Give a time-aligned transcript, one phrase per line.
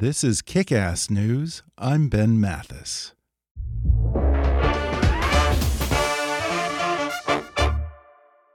[0.00, 1.64] This is Kickass News.
[1.76, 3.14] I'm Ben Mathis.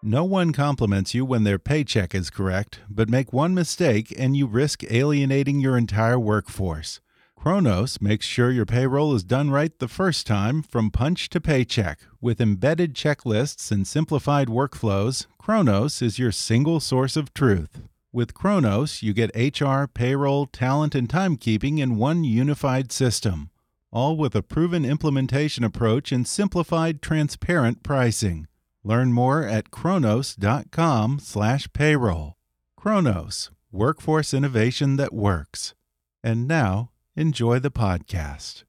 [0.02, 4.48] No one compliments you when their paycheck is correct, but make one mistake and you
[4.48, 7.02] risk alienating your entire workforce.
[7.36, 12.00] Kronos makes sure your payroll is done right the first time from punch to paycheck.
[12.22, 17.82] With embedded checklists and simplified workflows, Kronos is your single source of truth.
[18.16, 23.50] With Kronos, you get HR, payroll, talent, and timekeeping in one unified system,
[23.92, 28.46] all with a proven implementation approach and simplified, transparent pricing.
[28.84, 32.38] Learn more at kronos.com/payroll.
[32.78, 35.74] Kronos, workforce innovation that works.
[36.24, 38.64] And now, enjoy the podcast.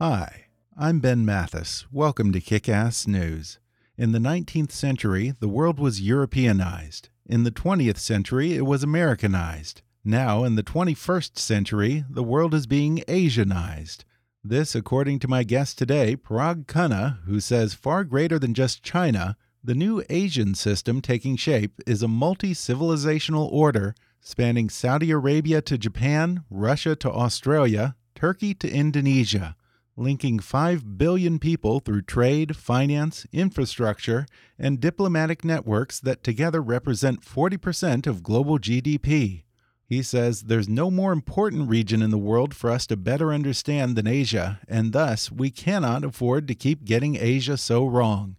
[0.00, 1.86] Hi, I'm Ben Mathis.
[1.92, 3.60] Welcome to Kickass News.
[3.98, 7.10] In the 19th century, the world was Europeanized.
[7.26, 9.82] In the 20th century, it was Americanized.
[10.02, 14.04] Now, in the 21st century, the world is being Asianized.
[14.42, 19.36] This, according to my guest today, Parag Khanna, who says far greater than just China,
[19.62, 25.76] the new Asian system taking shape is a multi civilizational order spanning Saudi Arabia to
[25.76, 29.54] Japan, Russia to Australia, Turkey to Indonesia,
[30.02, 34.26] linking 5 billion people through trade, finance, infrastructure,
[34.58, 39.44] and diplomatic networks that together represent 40% of global GDP.
[39.86, 43.94] He says there's no more important region in the world for us to better understand
[43.94, 48.36] than Asia, and thus we cannot afford to keep getting Asia so wrong.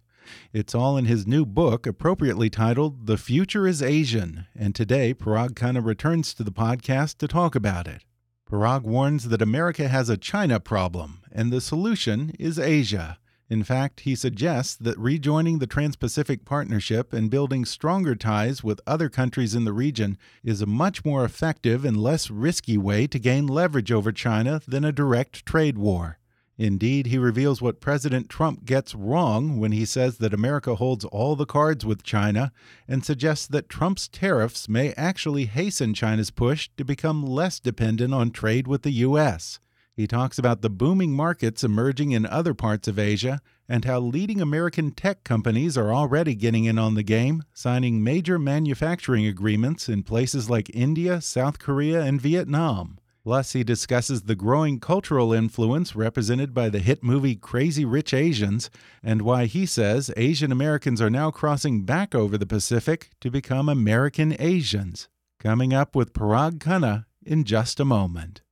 [0.52, 5.50] It's all in his new book, appropriately titled The Future is Asian, and today Parag
[5.50, 8.02] Khanna returns to the podcast to talk about it.
[8.50, 13.18] Parag warns that America has a China problem, and the solution is Asia.
[13.48, 18.80] In fact, he suggests that rejoining the Trans Pacific Partnership and building stronger ties with
[18.86, 23.18] other countries in the region is a much more effective and less risky way to
[23.18, 26.18] gain leverage over China than a direct trade war.
[26.56, 31.34] Indeed, he reveals what President Trump gets wrong when he says that America holds all
[31.34, 32.52] the cards with China
[32.86, 38.30] and suggests that Trump's tariffs may actually hasten China's push to become less dependent on
[38.30, 39.58] trade with the U.S.
[39.96, 44.40] He talks about the booming markets emerging in other parts of Asia and how leading
[44.40, 50.02] American tech companies are already getting in on the game, signing major manufacturing agreements in
[50.02, 52.98] places like India, South Korea, and Vietnam.
[53.24, 58.68] Plus, he discusses the growing cultural influence represented by the hit movie Crazy Rich Asians
[59.02, 63.70] and why he says Asian Americans are now crossing back over the Pacific to become
[63.70, 65.08] American Asians.
[65.40, 68.43] Coming up with Parag Khanna in just a moment.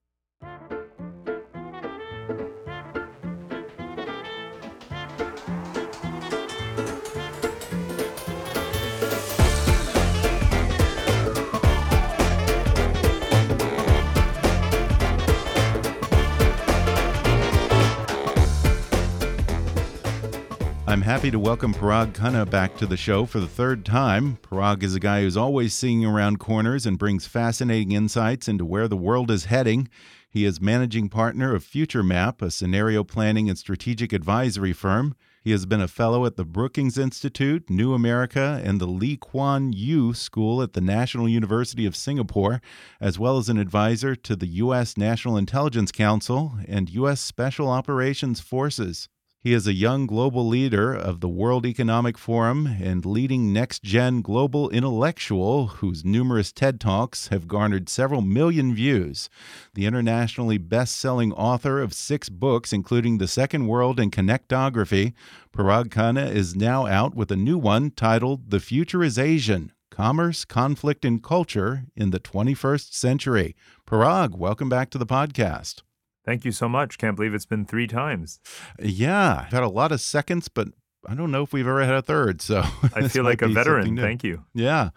[20.93, 24.37] I'm happy to welcome Parag Khanna back to the show for the third time.
[24.43, 28.87] Parag is a guy who's always seeing around corners and brings fascinating insights into where
[28.89, 29.89] the world is heading.
[30.29, 35.17] He is managing partner of FutureMap, a scenario planning and strategic advisory firm.
[35.43, 39.73] He has been a fellow at the Brookings Institute, New America, and the Lee Kuan
[39.73, 42.61] Yew School at the National University of Singapore,
[43.01, 44.99] as well as an advisor to the U.S.
[44.99, 47.23] National Intelligence Council and U.S.
[47.23, 49.09] Special Operations Forces.
[49.45, 54.23] He is a young global leader of the World Economic Forum and leading next gen
[54.23, 59.29] global intellectual whose numerous TED Talks have garnered several million views.
[59.75, 65.13] The internationally best selling author of six books, including The Second World and Connectography,
[65.53, 70.45] Parag Khanna is now out with a new one titled The Future is Asian Commerce,
[70.45, 73.57] Conflict, and Culture in the 21st Century.
[73.89, 75.83] Parag, welcome back to the podcast.
[76.25, 76.99] Thank you so much.
[76.99, 78.38] Can't believe it's been three times.
[78.81, 80.69] Yeah, I've had a lot of seconds, but
[81.06, 82.41] I don't know if we've ever had a third.
[82.41, 82.60] So
[82.94, 83.97] I feel like a veteran.
[83.97, 84.44] Thank you.
[84.55, 84.91] Yeah.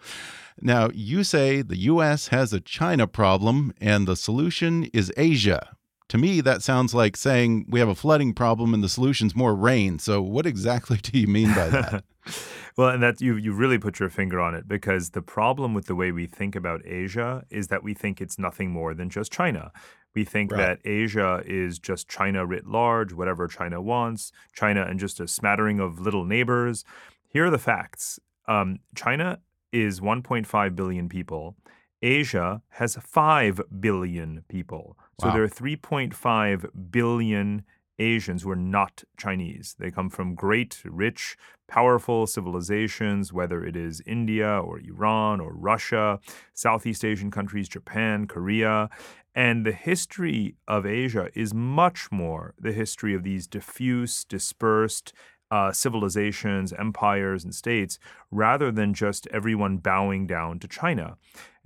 [0.60, 2.28] Now, you say the U.S.
[2.28, 5.76] has a China problem and the solution is Asia.
[6.10, 9.54] To me, that sounds like saying we have a flooding problem and the solution's more
[9.54, 9.98] rain.
[9.98, 12.04] So, what exactly do you mean by that?
[12.76, 15.86] well, and that you you really put your finger on it because the problem with
[15.86, 19.32] the way we think about Asia is that we think it's nothing more than just
[19.32, 19.72] China.
[20.14, 20.58] We think right.
[20.58, 25.78] that Asia is just China writ large, whatever China wants, China and just a smattering
[25.78, 26.84] of little neighbors.
[27.28, 28.18] Here are the facts
[28.48, 29.40] um, China
[29.72, 31.56] is 1.5 billion people.
[32.02, 34.96] Asia has 5 billion people.
[35.20, 35.34] So wow.
[35.34, 37.64] there are 3.5 billion
[37.98, 39.76] Asians who are not Chinese.
[39.78, 41.36] They come from great, rich,
[41.68, 46.20] powerful civilizations, whether it is India or Iran or Russia,
[46.54, 48.90] Southeast Asian countries, Japan, Korea.
[49.34, 55.12] And the history of Asia is much more the history of these diffuse, dispersed,
[55.50, 57.98] uh, civilizations, empires, and states,
[58.30, 61.16] rather than just everyone bowing down to China.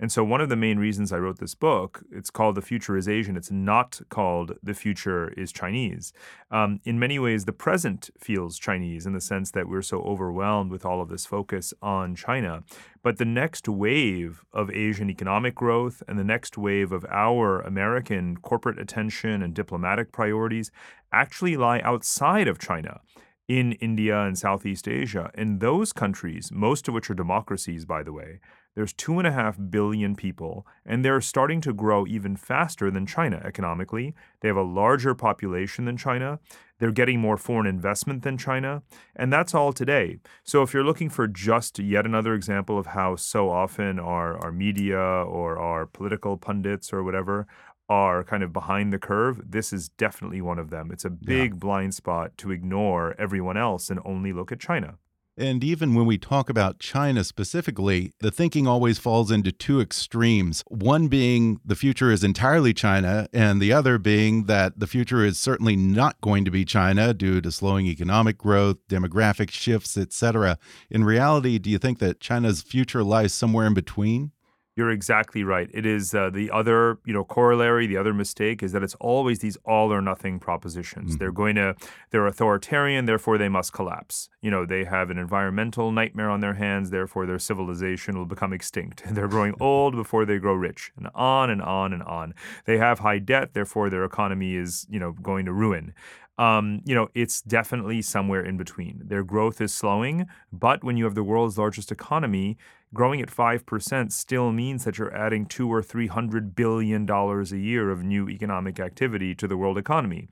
[0.01, 2.97] And so, one of the main reasons I wrote this book, it's called The Future
[2.97, 3.37] is Asian.
[3.37, 6.11] It's not called The Future is Chinese.
[6.49, 10.71] Um, in many ways, the present feels Chinese in the sense that we're so overwhelmed
[10.71, 12.63] with all of this focus on China.
[13.03, 18.37] But the next wave of Asian economic growth and the next wave of our American
[18.37, 20.71] corporate attention and diplomatic priorities
[21.11, 23.01] actually lie outside of China
[23.47, 25.29] in India and Southeast Asia.
[25.35, 28.39] In those countries, most of which are democracies, by the way,
[28.75, 33.05] there's two and a half billion people, and they're starting to grow even faster than
[33.05, 34.13] China economically.
[34.39, 36.39] They have a larger population than China.
[36.79, 38.81] They're getting more foreign investment than China.
[39.15, 40.17] And that's all today.
[40.43, 44.51] So if you're looking for just yet another example of how so often our, our
[44.51, 47.45] media or our political pundits or whatever
[47.87, 50.91] are kind of behind the curve, this is definitely one of them.
[50.91, 51.57] It's a big yeah.
[51.57, 54.97] blind spot to ignore everyone else and only look at China.
[55.37, 60.63] And even when we talk about China specifically, the thinking always falls into two extremes.
[60.67, 65.39] One being the future is entirely China, and the other being that the future is
[65.39, 70.57] certainly not going to be China due to slowing economic growth, demographic shifts, etc.
[70.89, 74.31] In reality, do you think that China's future lies somewhere in between?
[74.75, 75.69] You're exactly right.
[75.73, 77.87] It is uh, the other, you know, corollary.
[77.87, 81.11] The other mistake is that it's always these all or nothing propositions.
[81.11, 81.17] Mm-hmm.
[81.17, 81.75] They're going to,
[82.11, 84.29] they're authoritarian, therefore they must collapse.
[84.41, 88.53] You know, they have an environmental nightmare on their hands, therefore their civilization will become
[88.53, 89.03] extinct.
[89.11, 92.33] they're growing old before they grow rich, and on and on and on.
[92.65, 95.93] They have high debt, therefore their economy is, you know, going to ruin.
[96.37, 99.01] Um, you know, it's definitely somewhere in between.
[99.05, 102.57] Their growth is slowing, but when you have the world's largest economy,
[102.93, 107.57] growing at 5% still means that you're adding two or three hundred billion dollars a
[107.57, 110.27] year of new economic activity to the world economy.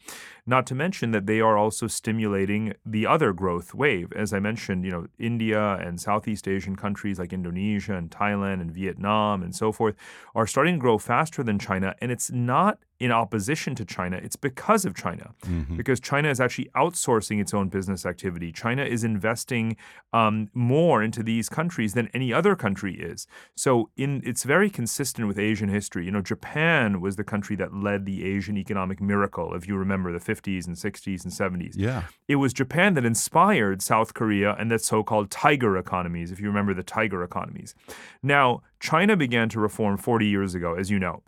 [0.45, 4.11] Not to mention that they are also stimulating the other growth wave.
[4.13, 8.71] As I mentioned, you know, India and Southeast Asian countries like Indonesia and Thailand and
[8.71, 9.95] Vietnam and so forth
[10.35, 11.95] are starting to grow faster than China.
[12.01, 15.31] And it's not in opposition to China, it's because of China.
[15.45, 15.77] Mm-hmm.
[15.77, 18.51] Because China is actually outsourcing its own business activity.
[18.51, 19.77] China is investing
[20.11, 23.25] um, more into these countries than any other country is.
[23.55, 26.05] So in it's very consistent with Asian history.
[26.05, 30.11] You know, Japan was the country that led the Asian economic miracle, if you remember
[30.11, 31.75] the 50s and 60s and 70s.
[31.77, 32.03] Yeah.
[32.27, 36.73] It was Japan that inspired South Korea and the so-called tiger economies, if you remember
[36.73, 37.75] the tiger economies.
[38.21, 41.23] Now, China began to reform 40 years ago, as you know.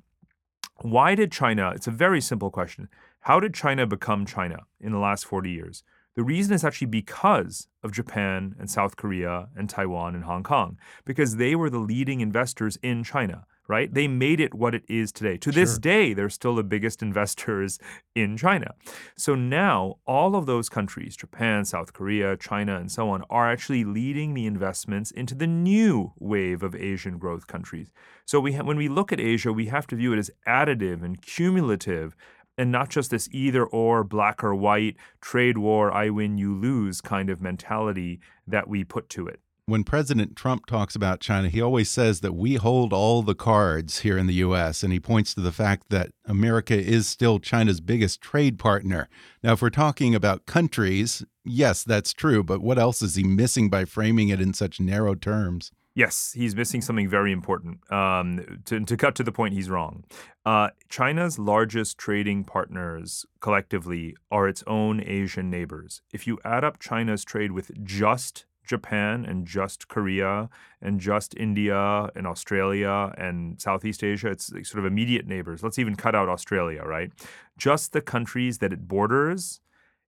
[0.83, 1.71] Why did China?
[1.75, 2.89] It's a very simple question.
[3.21, 5.83] How did China become China in the last 40 years?
[6.15, 10.77] The reason is actually because of Japan and South Korea and Taiwan and Hong Kong,
[11.05, 13.94] because they were the leading investors in China right?
[13.94, 15.38] They made it what it is today.
[15.38, 15.63] To sure.
[15.63, 17.79] this day, they're still the biggest investors
[18.13, 18.73] in China.
[19.15, 23.85] So now, all of those countries, Japan, South Korea, China, and so on, are actually
[23.85, 27.91] leading the investments into the new wave of Asian growth countries.
[28.25, 31.01] So we ha- when we look at Asia, we have to view it as additive
[31.01, 32.13] and cumulative
[32.57, 37.00] and not just this either or black or white trade war i win you lose
[37.00, 41.61] kind of mentality that we put to it when President Trump talks about China, he
[41.61, 45.33] always says that we hold all the cards here in the U.S., and he points
[45.33, 49.07] to the fact that America is still China's biggest trade partner.
[49.43, 53.69] Now, if we're talking about countries, yes, that's true, but what else is he missing
[53.69, 55.71] by framing it in such narrow terms?
[55.93, 57.79] Yes, he's missing something very important.
[57.91, 60.05] Um, to, to, cut to the point, he's wrong.
[60.45, 66.01] Uh, China's largest trading partners collectively are its own Asian neighbors.
[66.13, 70.50] If you add up China's trade with just Japan and just Korea
[70.82, 74.30] and just India and Australia and Southeast Asia.
[74.30, 75.63] It's sort of immediate neighbors.
[75.63, 77.12] Let's even cut out Australia, right?
[77.58, 79.60] Just the countries that it borders,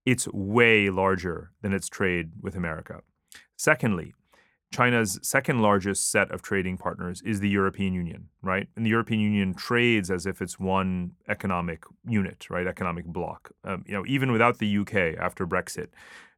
[0.06, 3.02] it's way larger than its trade with America.
[3.58, 4.14] Secondly,
[4.74, 8.68] China's second largest set of trading partners is the European Union, right?
[8.76, 12.66] And the European Union trades as if it's one economic unit, right?
[12.66, 13.52] Economic bloc.
[13.64, 15.90] Um, you know, even without the UK after Brexit,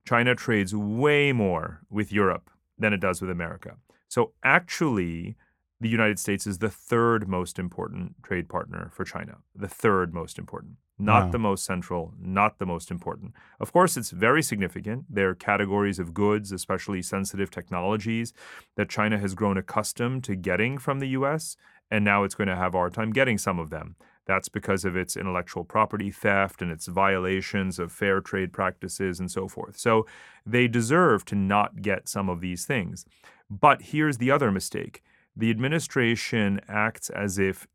[0.06, 3.78] China trades way more with Europe than it does with America.
[4.08, 5.36] So actually,
[5.82, 9.38] the United States is the third most important trade partner for China.
[9.54, 10.78] The third most important.
[10.98, 11.32] Not wow.
[11.32, 13.34] the most central, not the most important.
[13.60, 15.06] Of course, it's very significant.
[15.10, 18.32] There are categories of goods, especially sensitive technologies,
[18.78, 21.58] that China has grown accustomed to getting from the US,
[21.92, 23.98] and now it's going to have a hard time getting some of them.
[24.26, 29.30] That's because of its intellectual property theft and its violations of fair trade practices and
[29.30, 29.78] so forth.
[29.78, 30.06] So
[30.46, 33.06] they deserve to not get some of these things.
[33.50, 35.04] But here's the other mistake
[35.36, 37.68] the administration acts as if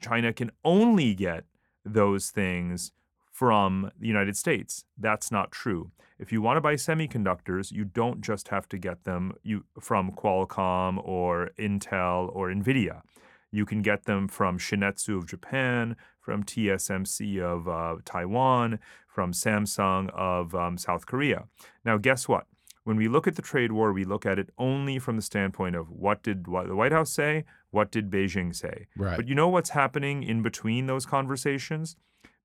[0.00, 1.44] China can only get
[1.84, 2.92] those things
[3.30, 4.84] from the United States.
[4.96, 5.90] That's not true.
[6.18, 9.32] If you want to buy semiconductors, you don't just have to get them
[9.80, 13.02] from Qualcomm or Intel or Nvidia.
[13.52, 20.10] You can get them from Shin-Etsu of Japan, from TSMC of uh, Taiwan, from Samsung
[20.10, 21.44] of um, South Korea.
[21.84, 22.46] Now, guess what?
[22.84, 25.76] When we look at the trade war, we look at it only from the standpoint
[25.76, 28.86] of what did the White House say, what did Beijing say.
[28.96, 29.16] Right.
[29.16, 31.96] But you know what's happening in between those conversations?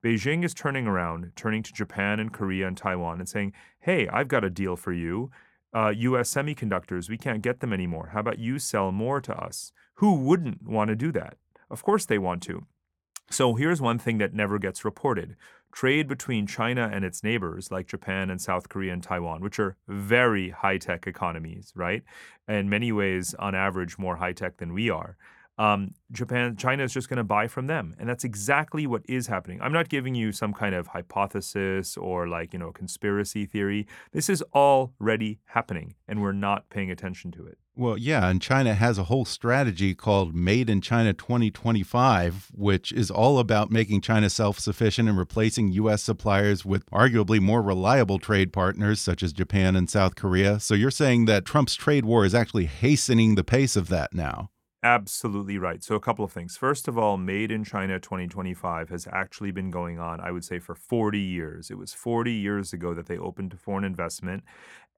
[0.04, 4.28] Beijing is turning around, turning to Japan and Korea and Taiwan and saying, hey, I've
[4.28, 5.32] got a deal for you.
[5.74, 8.12] Uh, US semiconductors, we can't get them anymore.
[8.14, 9.72] How about you sell more to us?
[9.96, 11.38] Who wouldn't want to do that?
[11.70, 12.66] Of course they want to.
[13.30, 15.36] So here's one thing that never gets reported
[15.74, 19.76] trade between China and its neighbors, like Japan and South Korea and Taiwan, which are
[19.88, 22.04] very high tech economies, right?
[22.48, 25.18] In many ways, on average, more high tech than we are
[25.58, 29.28] um, Japan, China is just going to buy from them, and that's exactly what is
[29.28, 29.60] happening.
[29.62, 33.88] I'm not giving you some kind of hypothesis or like you know conspiracy theory.
[34.12, 37.58] This is already happening, and we're not paying attention to it.
[37.76, 43.12] Well, yeah, and China has a whole strategy called Made in China 2025, which is
[43.12, 46.02] all about making China self sufficient and replacing U.S.
[46.04, 50.60] suppliers with arguably more reliable trade partners such as Japan and South Korea.
[50.60, 54.50] So you're saying that Trump's trade war is actually hastening the pace of that now?
[54.84, 55.84] Absolutely right.
[55.84, 56.56] So, a couple of things.
[56.56, 60.60] First of all, Made in China 2025 has actually been going on, I would say,
[60.60, 61.72] for 40 years.
[61.72, 64.44] It was 40 years ago that they opened to foreign investment.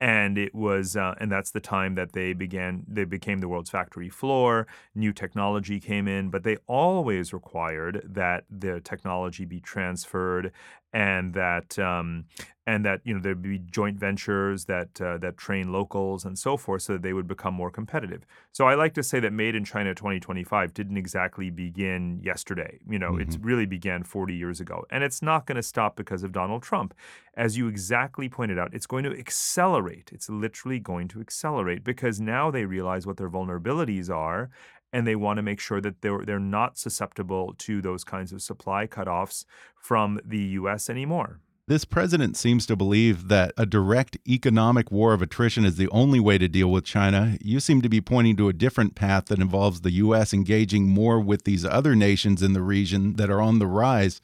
[0.01, 3.69] And it was, uh, and that's the time that they began, they became the world's
[3.69, 4.67] factory floor.
[4.95, 10.53] New technology came in, but they always required that the technology be transferred
[10.93, 12.25] and that um,
[12.65, 16.57] and that you know there'd be joint ventures that uh, that train locals and so
[16.57, 18.25] forth, so that they would become more competitive.
[18.51, 22.79] So I like to say that Made in China 2025 didn't exactly begin yesterday.
[22.87, 23.33] You know, mm-hmm.
[23.33, 26.63] it really began 40 years ago, and it's not going to stop because of Donald
[26.63, 26.93] Trump,
[27.35, 28.73] as you exactly pointed out.
[28.73, 30.11] It's going to accelerate.
[30.13, 34.49] It's literally going to accelerate because now they realize what their vulnerabilities are
[34.91, 38.41] and they want to make sure that they're they're not susceptible to those kinds of
[38.41, 39.45] supply cutoffs
[39.81, 41.39] from the US anymore.
[41.69, 46.19] This president seems to believe that a direct economic war of attrition is the only
[46.19, 47.37] way to deal with China.
[47.41, 50.33] You seem to be pointing to a different path that involves the U.S.
[50.33, 54.19] engaging more with these other nations in the region that are on the rise.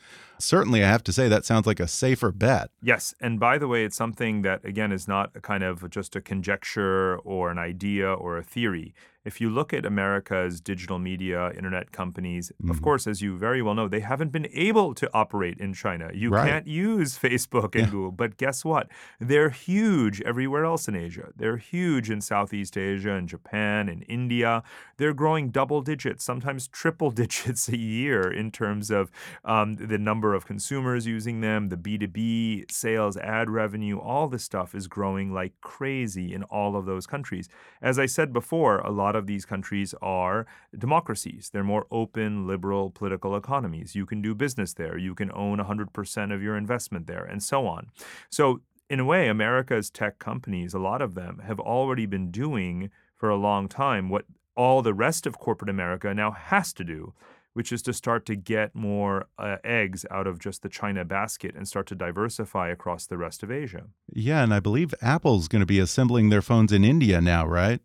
[0.45, 2.69] Certainly, I have to say that sounds like a safer bet.
[2.81, 3.15] Yes.
[3.19, 6.21] And by the way, it's something that, again, is not a kind of just a
[6.21, 8.93] conjecture or an idea or a theory
[9.25, 12.69] if you look at America's digital media, internet companies, mm-hmm.
[12.69, 16.11] of course, as you very well know, they haven't been able to operate in China.
[16.13, 16.47] You right.
[16.47, 17.89] can't use Facebook and yeah.
[17.89, 18.11] Google.
[18.11, 18.87] But guess what?
[19.19, 21.29] They're huge everywhere else in Asia.
[21.35, 24.61] They're huge in Southeast Asia and Japan and India.
[24.97, 29.09] They're growing double digits, sometimes triple digits a year in terms of
[29.43, 34.75] um, the number of consumers using them, the B2B sales, ad revenue, all this stuff
[34.75, 37.49] is growing like crazy in all of those countries.
[37.81, 40.45] As I said before, a lot of these countries are
[40.77, 41.49] democracies.
[41.51, 43.95] They're more open, liberal political economies.
[43.95, 44.97] You can do business there.
[44.97, 47.87] You can own 100% of your investment there, and so on.
[48.29, 52.91] So, in a way, America's tech companies, a lot of them, have already been doing
[53.15, 54.25] for a long time what
[54.55, 57.13] all the rest of corporate America now has to do,
[57.55, 61.55] which is to start to get more uh, eggs out of just the China basket
[61.55, 63.85] and start to diversify across the rest of Asia.
[64.11, 67.79] Yeah, and I believe Apple's going to be assembling their phones in India now, right?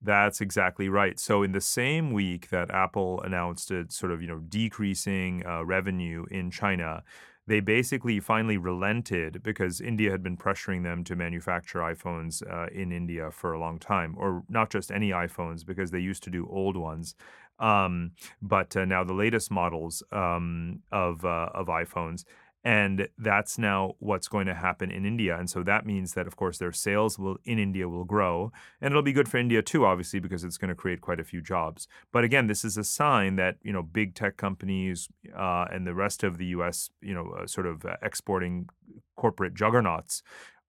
[0.00, 1.18] That's exactly right.
[1.18, 5.64] So in the same week that Apple announced its sort of you know decreasing uh,
[5.64, 7.02] revenue in China,
[7.48, 12.92] they basically finally relented because India had been pressuring them to manufacture iPhones uh, in
[12.92, 16.46] India for a long time, or not just any iPhones because they used to do
[16.48, 17.16] old ones.
[17.58, 22.24] Um, but uh, now the latest models um, of uh, of iPhones
[22.64, 25.38] and that's now what's going to happen in India.
[25.38, 28.92] And so that means that, of course, their sales will in India will grow, and
[28.92, 31.40] it'll be good for India too, obviously, because it's going to create quite a few
[31.40, 31.86] jobs.
[32.12, 35.94] But again, this is a sign that you know big tech companies uh, and the
[35.94, 36.90] rest of the U.S.
[37.00, 38.68] you know uh, sort of uh, exporting
[39.16, 40.22] corporate juggernauts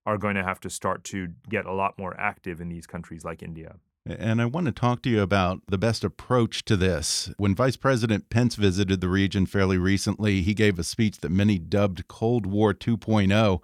[0.06, 3.24] are going to have to start to get a lot more active in these countries
[3.24, 3.76] like India.
[4.18, 7.32] And I want to talk to you about the best approach to this.
[7.36, 11.58] When Vice President Pence visited the region fairly recently, he gave a speech that many
[11.58, 13.62] dubbed Cold War 2.0.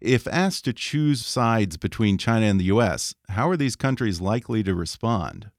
[0.00, 4.62] If asked to choose sides between China and the U.S., how are these countries likely
[4.62, 5.50] to respond?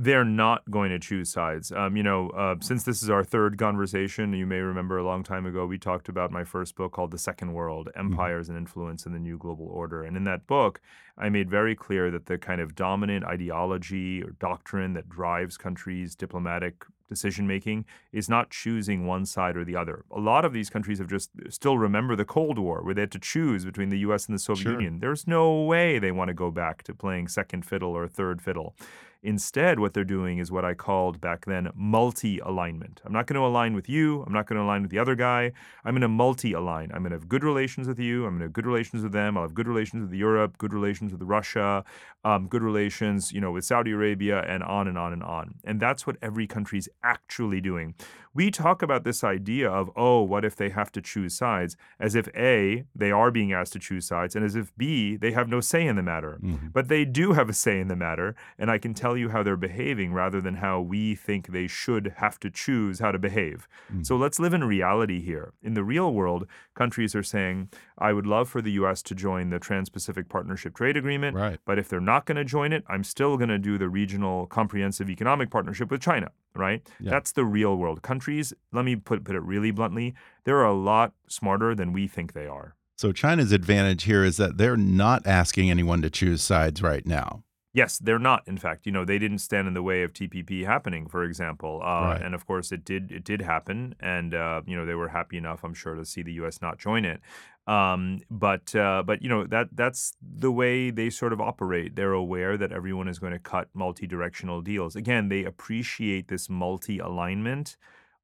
[0.00, 1.72] They're not going to choose sides.
[1.72, 5.24] Um, you know, uh, since this is our third conversation, you may remember a long
[5.24, 8.12] time ago we talked about my first book called The Second World mm-hmm.
[8.12, 8.56] Empires mm-hmm.
[8.56, 10.04] and Influence in the New Global Order.
[10.04, 10.80] And in that book,
[11.16, 16.14] I made very clear that the kind of dominant ideology or doctrine that drives countries'
[16.14, 20.04] diplomatic decision making is not choosing one side or the other.
[20.12, 23.12] A lot of these countries have just still remember the Cold War where they had
[23.12, 24.72] to choose between the US and the Soviet sure.
[24.74, 25.00] Union.
[25.00, 28.76] There's no way they want to go back to playing second fiddle or third fiddle.
[29.22, 33.00] Instead, what they're doing is what I called back then multi alignment.
[33.04, 34.22] I'm not going to align with you.
[34.22, 35.52] I'm not going to align with the other guy.
[35.84, 36.92] I'm going to multi align.
[36.92, 38.24] I'm going to have good relations with you.
[38.24, 39.36] I'm going to have good relations with them.
[39.36, 41.84] I'll have good relations with Europe, good relations with Russia,
[42.24, 45.54] um, good relations, you know, with Saudi Arabia, and on and on and on.
[45.64, 47.94] And that's what every country is actually doing.
[48.34, 52.14] We talk about this idea of, oh, what if they have to choose sides, as
[52.14, 55.48] if A, they are being asked to choose sides, and as if B, they have
[55.48, 56.38] no say in the matter.
[56.40, 56.68] Mm-hmm.
[56.68, 59.42] But they do have a say in the matter, and I can tell you how
[59.42, 63.68] they're behaving rather than how we think they should have to choose how to behave.
[63.90, 64.02] Mm-hmm.
[64.02, 65.52] So let's live in reality here.
[65.62, 69.50] In the real world, countries are saying, I would love for the US to join
[69.50, 71.58] the Trans Pacific Partnership Trade Agreement, right.
[71.64, 74.46] but if they're not going to join it, I'm still going to do the Regional
[74.46, 76.86] Comprehensive Economic Partnership with China right?
[77.00, 77.10] Yeah.
[77.10, 78.02] That's the real world.
[78.02, 82.32] Countries, let me put, put it really bluntly, they're a lot smarter than we think
[82.32, 82.74] they are.
[82.96, 87.44] So China's advantage here is that they're not asking anyone to choose sides right now.
[87.78, 88.42] Yes, they're not.
[88.48, 91.80] In fact, you know, they didn't stand in the way of TPP happening, for example.
[91.80, 92.20] Uh, right.
[92.20, 93.12] And of course, it did.
[93.12, 96.22] It did happen, and uh, you know, they were happy enough, I'm sure, to see
[96.22, 96.60] the U.S.
[96.60, 97.20] not join it.
[97.68, 101.94] Um, but uh, but you know that that's the way they sort of operate.
[101.94, 104.96] They're aware that everyone is going to cut multi-directional deals.
[104.96, 107.76] Again, they appreciate this multi-alignment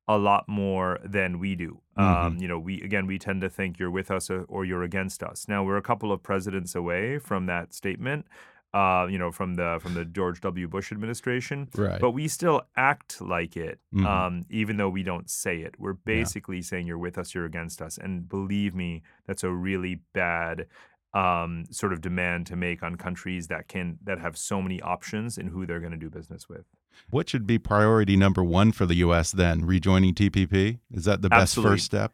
[0.08, 1.80] a lot more than we do.
[1.96, 2.26] Um, mm-hmm.
[2.26, 5.22] Um, you know, we again we tend to think you're with us or you're against
[5.22, 5.46] us.
[5.46, 8.26] Now we're a couple of presidents away from that statement
[8.74, 10.66] uh, you know, from the from the George W.
[10.66, 11.68] Bush administration.
[11.76, 12.00] Right.
[12.00, 14.04] But we still act like it, mm-hmm.
[14.04, 15.76] um, even though we don't say it.
[15.78, 16.62] We're basically yeah.
[16.62, 17.96] saying you're with us, you're against us.
[17.96, 20.66] And believe me, that's a really bad
[21.14, 25.38] um, sort of demand to make on countries that can that have so many options
[25.38, 26.64] in who they're going to do business with.
[27.10, 29.30] What should be priority number one for the U.S.
[29.30, 29.64] then?
[29.64, 31.76] Rejoining TPP is that the best Absolutely.
[31.76, 32.12] first step?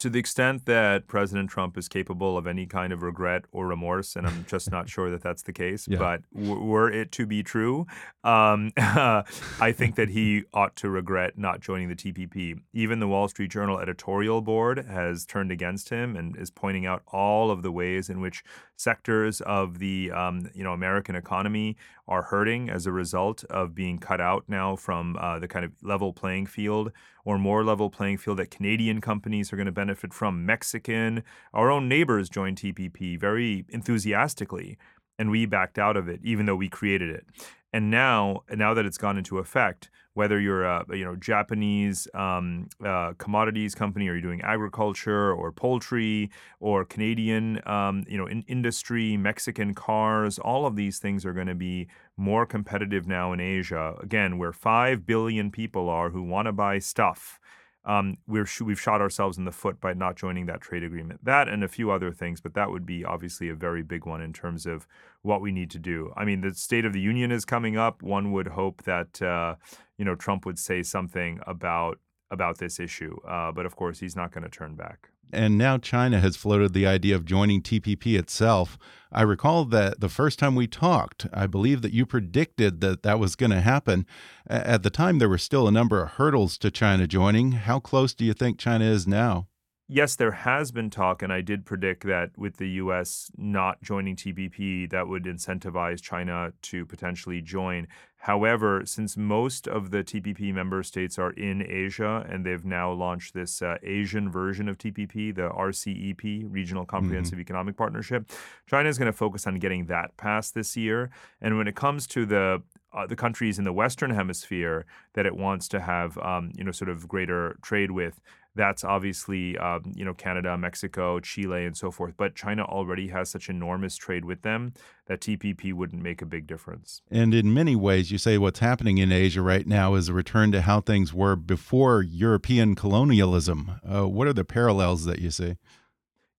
[0.00, 4.16] To the extent that President Trump is capable of any kind of regret or remorse,
[4.16, 5.98] and I'm just not sure that that's the case, yeah.
[5.98, 7.86] but w- were it to be true,
[8.22, 12.60] um, I think that he ought to regret not joining the TPP.
[12.72, 17.02] Even the Wall Street Journal editorial board has turned against him and is pointing out
[17.08, 18.42] all of the ways in which
[18.76, 23.98] sectors of the um, you know American economy are hurting as a result of being
[23.98, 26.92] cut out now from uh, the kind of level playing field
[27.24, 30.44] or more level playing field that Canadian companies are going to benefit from.
[30.44, 34.76] Mexican, our own neighbors joined TPP very enthusiastically,
[35.18, 37.26] and we backed out of it, even though we created it.
[37.74, 42.68] And now, now that it's gone into effect, whether you're a you know Japanese um,
[42.86, 48.44] uh, commodities company, or you're doing agriculture or poultry, or Canadian um, you know in
[48.46, 53.40] industry, Mexican cars, all of these things are going to be more competitive now in
[53.40, 53.96] Asia.
[54.00, 57.40] Again, where five billion people are who want to buy stuff
[57.86, 61.24] um, we're we've shot ourselves in the foot by not joining that trade agreement.
[61.24, 64.22] That and a few other things, but that would be obviously a very big one
[64.22, 64.86] in terms of
[65.22, 66.12] what we need to do.
[66.16, 68.02] I mean, the State of the Union is coming up.
[68.02, 69.56] One would hope that uh,
[69.98, 71.98] you know Trump would say something about
[72.30, 75.78] about this issue, uh, but of course he's not going to turn back and now
[75.78, 78.78] China has floated the idea of joining TPP itself.
[79.12, 83.18] I recall that the first time we talked, I believe that you predicted that that
[83.18, 84.06] was going to happen.
[84.46, 87.52] At the time, there were still a number of hurdles to China joining.
[87.52, 89.46] How close do you think China is now?
[89.88, 93.30] Yes, there has been talk, and I did predict that with the U.S.
[93.36, 97.86] not joining TPP, that would incentivize China to potentially join.
[98.24, 103.34] However, since most of the TPP member states are in Asia and they've now launched
[103.34, 107.42] this uh, Asian version of TPP, the RCEP, Regional Comprehensive mm-hmm.
[107.42, 108.30] Economic Partnership,
[108.66, 111.10] China is going to focus on getting that passed this year.
[111.42, 112.62] And when it comes to the
[112.94, 116.70] uh, the countries in the Western Hemisphere that it wants to have, um, you know,
[116.70, 118.20] sort of greater trade with,
[118.54, 122.14] that's obviously, um, you know, Canada, Mexico, Chile, and so forth.
[122.16, 124.72] But China already has such enormous trade with them
[125.06, 127.02] that TPP wouldn't make a big difference.
[127.10, 130.52] And in many ways, you say what's happening in Asia right now is a return
[130.52, 133.80] to how things were before European colonialism.
[133.82, 135.56] Uh, what are the parallels that you see?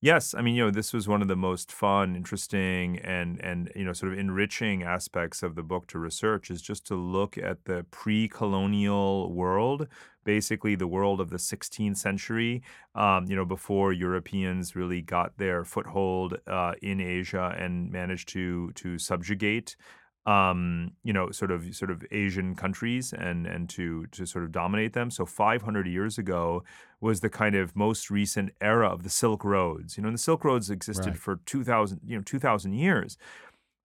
[0.06, 3.72] Yes, I mean, you know, this was one of the most fun, interesting, and and
[3.76, 7.40] you know, sort of enriching aspects of the book to research is just to look
[7.40, 9.88] at the pre-colonial world,
[10.26, 12.62] basically the world of the 16th century.
[12.94, 18.72] Um, you know, before Europeans really got their foothold uh, in Asia and managed to
[18.74, 19.78] to subjugate
[20.26, 24.52] um, you know, sort of sort of Asian countries and and to to sort of
[24.52, 25.12] dominate them.
[25.12, 26.64] So 500 years ago
[27.00, 29.98] was the kind of most recent era of the Silk Roads.
[29.98, 31.18] You know, and the Silk Roads existed right.
[31.18, 33.18] for 2,000 you know 2,000 years.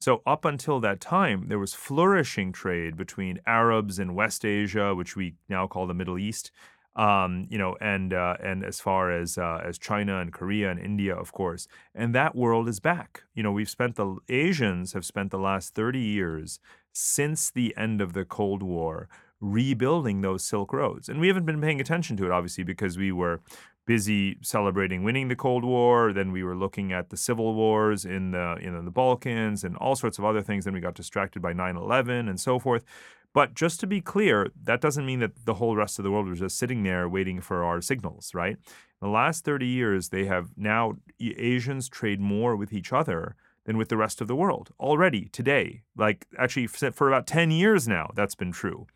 [0.01, 5.15] So up until that time, there was flourishing trade between Arabs in West Asia, which
[5.15, 6.51] we now call the Middle East,
[6.97, 10.81] um, you know, and uh, and as far as uh, as China and Korea and
[10.81, 13.25] India, of course, and that world is back.
[13.35, 16.61] You know, we've spent the Asians have spent the last thirty years
[16.93, 19.09] since the end of the Cold War
[19.41, 23.13] rebuilding those Silk Roads, and we haven't been paying attention to it, obviously, because we
[23.13, 23.41] were
[23.91, 26.13] busy celebrating winning the Cold War.
[26.13, 29.97] Then we were looking at the civil wars in the know the Balkans and all
[29.97, 30.65] sorts of other things.
[30.65, 32.85] Then we got distracted by 9/11 and so forth.
[33.33, 36.29] But just to be clear, that doesn't mean that the whole rest of the world
[36.29, 38.57] was just sitting there waiting for our signals, right?
[38.57, 43.35] In the last 30 years, they have now Asians trade more with each other
[43.67, 45.83] than with the rest of the world already today.
[45.97, 48.87] Like actually for about 10 years now, that's been true.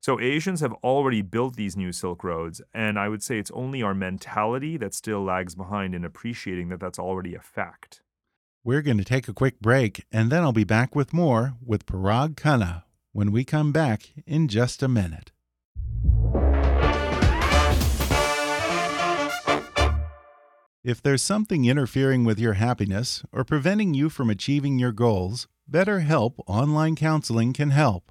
[0.00, 3.82] So Asians have already built these new Silk Roads, and I would say it's only
[3.82, 8.02] our mentality that still lags behind in appreciating that that's already a fact.
[8.64, 11.86] We're going to take a quick break, and then I'll be back with more with
[11.86, 15.32] Parag Khanna when we come back in just a minute.
[20.84, 26.40] If there's something interfering with your happiness or preventing you from achieving your goals, BetterHelp
[26.48, 28.10] Online Counseling can help.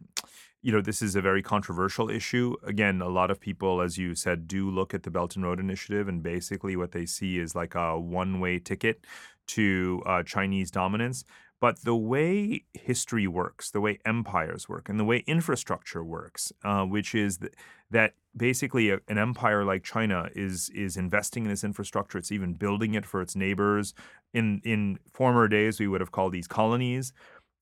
[0.61, 2.57] you know, this is a very controversial issue.
[2.67, 5.61] Again, a lot of people, as you said, do look at the Belt and Road
[5.61, 9.07] Initiative, and basically what they see is like a one-way ticket
[9.49, 11.25] to uh, Chinese dominance.
[11.63, 16.85] But the way history works, the way empires work, and the way infrastructure works, uh,
[16.85, 17.53] which is th-
[17.89, 22.19] that basically a, an empire like China is is investing in this infrastructure.
[22.19, 23.95] It's even building it for its neighbors.
[24.35, 27.13] In in former days, we would have called these colonies.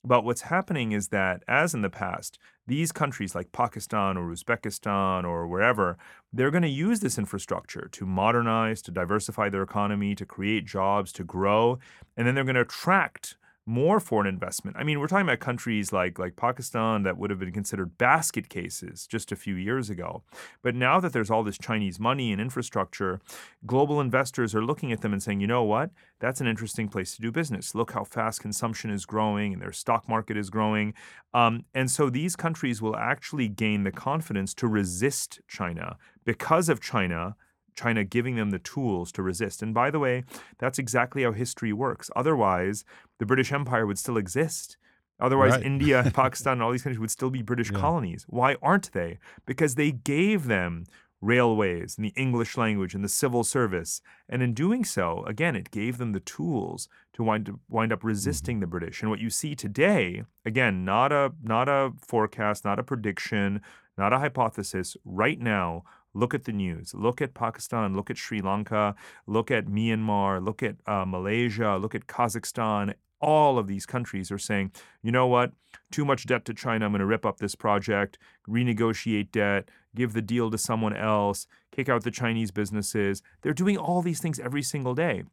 [0.02, 5.24] But what's happening is that, as in the past, these countries like Pakistan or Uzbekistan
[5.24, 5.98] or wherever,
[6.32, 11.12] they're going to use this infrastructure to modernize, to diversify their economy, to create jobs,
[11.12, 11.78] to grow,
[12.16, 13.36] and then they're going to attract
[13.70, 14.76] more foreign investment.
[14.76, 18.48] I mean, we're talking about countries like like Pakistan that would have been considered basket
[18.48, 20.24] cases just a few years ago.
[20.60, 23.20] But now that there's all this Chinese money and infrastructure,
[23.64, 25.90] global investors are looking at them and saying, "You know what?
[26.18, 27.74] That's an interesting place to do business.
[27.74, 30.92] Look how fast consumption is growing and their stock market is growing."
[31.32, 36.80] Um, and so these countries will actually gain the confidence to resist China because of
[36.80, 37.36] China
[37.80, 39.62] China giving them the tools to resist.
[39.62, 40.24] And by the way,
[40.58, 42.10] that's exactly how history works.
[42.14, 42.84] Otherwise,
[43.18, 44.76] the British Empire would still exist.
[45.18, 45.64] Otherwise, right.
[45.64, 47.78] India, Pakistan, and all these countries would still be British yeah.
[47.78, 48.24] colonies.
[48.28, 49.18] Why aren't they?
[49.46, 50.84] Because they gave them
[51.22, 54.00] railways and the English language and the civil service.
[54.28, 58.56] And in doing so, again, it gave them the tools to wind, wind up resisting
[58.56, 58.60] mm-hmm.
[58.60, 59.02] the British.
[59.02, 63.60] And what you see today, again, not a not a forecast, not a prediction,
[63.98, 66.92] not a hypothesis, right now, Look at the news.
[66.94, 67.94] Look at Pakistan.
[67.94, 68.94] Look at Sri Lanka.
[69.26, 70.44] Look at Myanmar.
[70.44, 71.76] Look at uh, Malaysia.
[71.76, 72.94] Look at Kazakhstan.
[73.20, 75.52] All of these countries are saying, you know what?
[75.92, 76.86] Too much debt to China.
[76.86, 78.18] I'm going to rip up this project,
[78.48, 83.22] renegotiate debt, give the deal to someone else, kick out the Chinese businesses.
[83.42, 85.24] They're doing all these things every single day.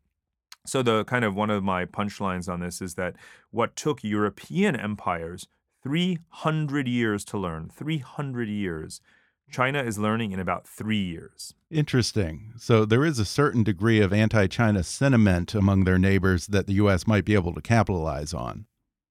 [0.66, 3.16] So the kind of one of my punchlines on this is that
[3.52, 5.48] what took European empires
[5.82, 9.00] 300 years to learn, 300 years,
[9.50, 11.54] China is learning in about 3 years.
[11.72, 12.54] Interesting.
[12.58, 17.08] So there is a certain degree of anti-China sentiment among their neighbors that the US
[17.08, 18.66] might be able to capitalize on.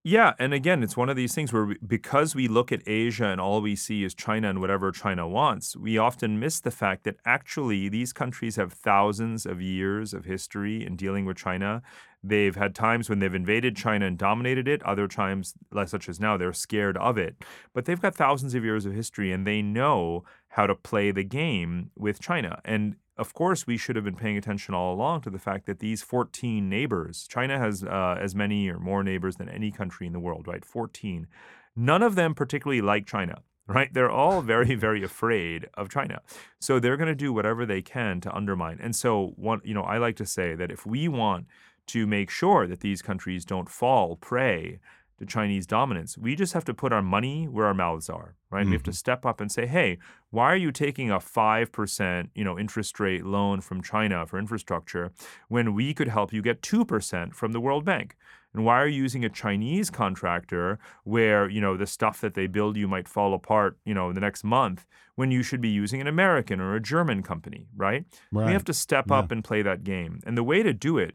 [0.05, 3.27] Yeah, and again, it's one of these things where we, because we look at Asia
[3.27, 7.03] and all we see is China and whatever China wants, we often miss the fact
[7.03, 11.83] that actually these countries have thousands of years of history in dealing with China.
[12.29, 15.55] They've had times when they've invaded China and dominated it, other times,
[15.87, 17.37] such as now, they're scared of it.
[17.73, 21.25] But they've got thousands of years of history and they know how to play the
[21.25, 22.61] game with China.
[22.65, 25.79] And of course, we should have been paying attention all along to the fact that
[25.79, 30.13] these 14 neighbors, China has uh, as many or more neighbors than any country in
[30.13, 30.65] the world, right?
[30.65, 31.27] 14.
[31.75, 33.93] None of them particularly like China, right?
[33.93, 36.21] They're all very, very afraid of China.
[36.61, 38.79] So they're going to do whatever they can to undermine.
[38.83, 41.47] And so, one, you know, I like to say that if we want
[41.87, 44.81] to make sure that these countries don't fall prey
[45.19, 46.19] to Chinese dominance.
[46.19, 48.61] We just have to put our money where our mouths are, right?
[48.61, 48.71] Mm-hmm.
[48.71, 48.97] We have to mm-hmm.
[48.97, 49.99] step up and say, "Hey,
[50.31, 55.13] why are you taking a 5%, you know, interest rate loan from China for infrastructure
[55.49, 58.17] when we could help you get 2% from the World Bank?"
[58.53, 62.47] And why are you using a Chinese contractor where, you know, the stuff that they
[62.47, 65.69] build you might fall apart, you know, in the next month when you should be
[65.69, 68.07] using an American or a German company, right?
[68.33, 68.47] right.
[68.47, 69.19] We have to step yeah.
[69.19, 70.21] up and play that game.
[70.25, 71.15] And the way to do it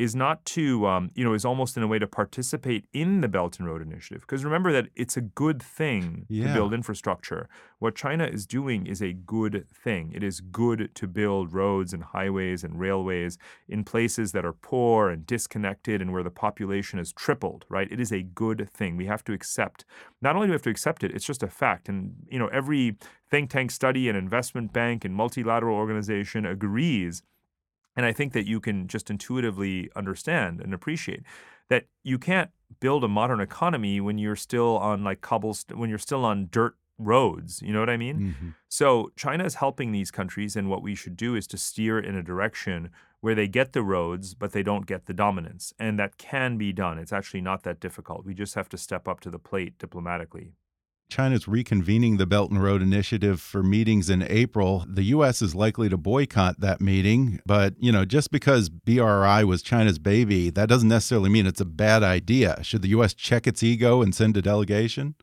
[0.00, 3.28] is not to, um, you know, is almost in a way to participate in the
[3.28, 4.22] Belt and Road Initiative.
[4.22, 6.46] Because remember that it's a good thing yeah.
[6.46, 7.48] to build infrastructure.
[7.80, 10.12] What China is doing is a good thing.
[10.14, 13.36] It is good to build roads and highways and railways
[13.68, 17.92] in places that are poor and disconnected and where the population has tripled, right?
[17.92, 18.96] It is a good thing.
[18.96, 19.84] We have to accept,
[20.22, 21.90] not only do we have to accept it, it's just a fact.
[21.90, 22.96] And, you know, every
[23.30, 27.22] think tank study and investment bank and multilateral organization agrees
[28.00, 31.22] and I think that you can just intuitively understand and appreciate
[31.68, 35.98] that you can't build a modern economy when you're still on like cobblestone, when you're
[35.98, 37.60] still on dirt roads.
[37.60, 38.18] You know what I mean?
[38.18, 38.48] Mm-hmm.
[38.68, 42.14] So China is helping these countries, and what we should do is to steer in
[42.14, 42.88] a direction
[43.20, 45.74] where they get the roads, but they don't get the dominance.
[45.78, 46.98] And that can be done.
[46.98, 48.24] It's actually not that difficult.
[48.24, 50.54] We just have to step up to the plate diplomatically.
[51.10, 54.84] China's reconvening the Belt and Road Initiative for meetings in April.
[54.88, 55.42] The U.S.
[55.42, 57.40] is likely to boycott that meeting.
[57.44, 61.66] But, you know, just because BRI was China's baby, that doesn't necessarily mean it's a
[61.66, 62.62] bad idea.
[62.62, 63.12] Should the U.S.
[63.12, 65.16] check its ego and send a delegation?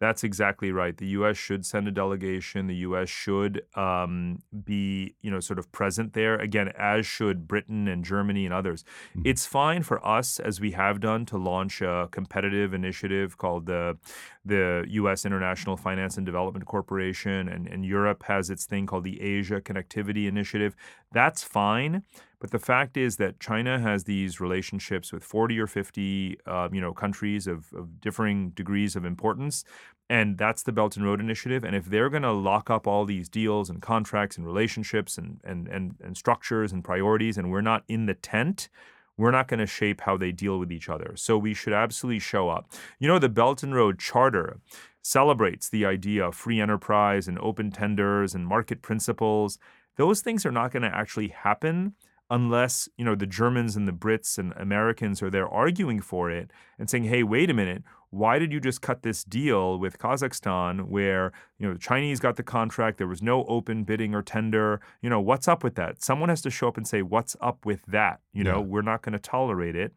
[0.00, 0.96] That's exactly right.
[0.96, 1.36] The U.S.
[1.36, 2.66] should send a delegation.
[2.66, 3.08] The U.S.
[3.08, 8.44] should um, be, you know, sort of present there again, as should Britain and Germany
[8.44, 8.84] and others.
[9.10, 9.22] Mm-hmm.
[9.24, 13.96] It's fine for us, as we have done, to launch a competitive initiative called the
[14.44, 15.24] the U.S.
[15.24, 20.26] International Finance and Development Corporation, and, and Europe has its thing called the Asia Connectivity
[20.28, 20.76] Initiative.
[21.14, 22.02] That's fine.
[22.40, 26.80] But the fact is that China has these relationships with 40 or 50, uh, you
[26.80, 29.64] know, countries of, of differing degrees of importance,
[30.10, 31.64] and that's the Belt and Road Initiative.
[31.64, 35.40] And if they're going to lock up all these deals and contracts and relationships and,
[35.42, 38.68] and, and, and structures and priorities, and we're not in the tent,
[39.16, 41.14] we're not going to shape how they deal with each other.
[41.16, 42.70] So we should absolutely show up.
[42.98, 44.58] You know, the Belt and Road Charter
[45.00, 49.58] celebrates the idea of free enterprise and open tenders and market principles.
[49.96, 51.94] Those things are not going to actually happen
[52.30, 56.50] unless you know the Germans and the Brits and Americans are there arguing for it
[56.78, 60.88] and saying, "Hey, wait a minute, why did you just cut this deal with Kazakhstan
[60.88, 64.80] where you know the Chinese got the contract, there was no open bidding or tender?
[65.02, 66.02] You know what's up with that?
[66.02, 68.66] Someone has to show up and say, "What's up with that?" You know, yeah.
[68.66, 69.92] we're not going to tolerate it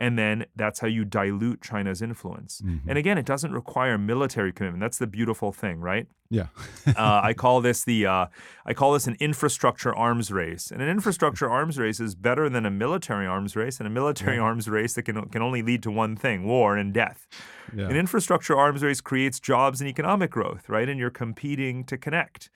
[0.00, 2.62] and then that's how you dilute China's influence.
[2.64, 2.88] Mm-hmm.
[2.88, 4.80] And again, it doesn't require military commitment.
[4.80, 6.06] That's the beautiful thing, right?
[6.30, 6.46] Yeah.
[6.86, 8.26] uh, I call this the uh,
[8.64, 12.64] I call this an infrastructure arms race, and an infrastructure arms race is better than
[12.64, 14.42] a military arms race, and a military yeah.
[14.42, 17.26] arms race that can can only lead to one thing: war and death.
[17.76, 17.88] Yeah.
[17.88, 20.88] An infrastructure arms race creates jobs and economic growth, right?
[20.88, 22.50] And you're competing to connect.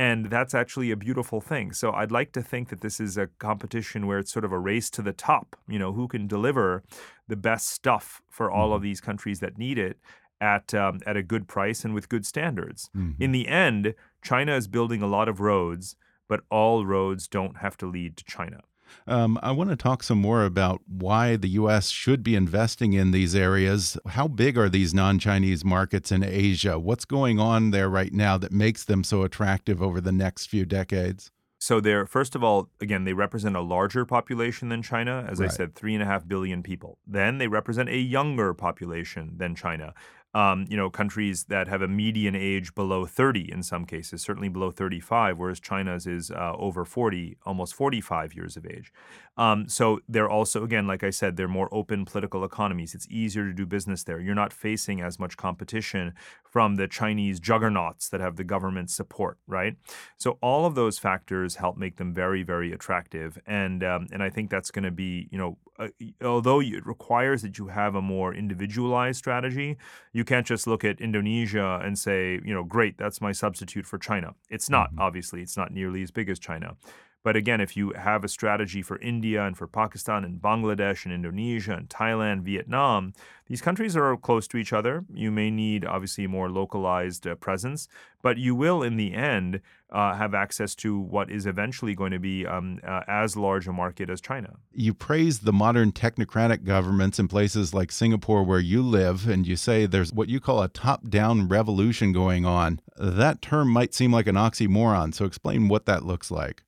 [0.00, 1.72] And that's actually a beautiful thing.
[1.72, 4.58] So I'd like to think that this is a competition where it's sort of a
[4.58, 5.56] race to the top.
[5.68, 6.82] You know, who can deliver
[7.28, 8.76] the best stuff for all mm-hmm.
[8.76, 9.98] of these countries that need it
[10.40, 12.88] at um, at a good price and with good standards.
[12.96, 13.22] Mm-hmm.
[13.22, 15.96] In the end, China is building a lot of roads,
[16.28, 18.60] but all roads don't have to lead to China.
[19.06, 21.90] Um, I want to talk some more about why the U.S.
[21.90, 23.96] should be investing in these areas.
[24.06, 26.78] How big are these non Chinese markets in Asia?
[26.78, 30.64] What's going on there right now that makes them so attractive over the next few
[30.64, 31.30] decades?
[31.62, 35.26] So they're first of all, again, they represent a larger population than China.
[35.28, 35.50] As right.
[35.50, 36.98] I said, three and a half billion people.
[37.06, 39.92] Then they represent a younger population than China.
[40.32, 44.48] Um, you know, countries that have a median age below 30 in some cases, certainly
[44.48, 48.92] below 35, whereas China's is uh, over 40, almost 45 years of age.
[49.36, 52.94] Um, so they're also, again, like I said, they're more open political economies.
[52.94, 54.20] It's easier to do business there.
[54.20, 56.14] You're not facing as much competition
[56.44, 59.76] from the Chinese juggernauts that have the government support, right?
[60.16, 64.30] So all of those factors help make them very, very attractive, and um, and I
[64.30, 65.88] think that's going to be, you know, uh,
[66.22, 69.78] although it requires that you have a more individualized strategy,
[70.12, 73.98] you can't just look at Indonesia and say, you know, great, that's my substitute for
[73.98, 74.34] China.
[74.48, 75.00] It's not, mm-hmm.
[75.00, 76.76] obviously, it's not nearly as big as China.
[77.22, 81.12] But again, if you have a strategy for India and for Pakistan and Bangladesh and
[81.12, 83.12] Indonesia and Thailand, Vietnam,
[83.46, 85.04] these countries are close to each other.
[85.12, 87.88] You may need obviously more localized uh, presence,
[88.22, 92.18] but you will in the end uh, have access to what is eventually going to
[92.18, 94.54] be um, uh, as large a market as China.
[94.72, 99.56] You praise the modern technocratic governments in places like Singapore where you live, and you
[99.56, 102.80] say there's what you call a top down revolution going on.
[102.96, 106.62] That term might seem like an oxymoron, so explain what that looks like.